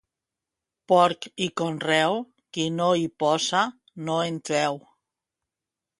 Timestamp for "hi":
3.03-3.07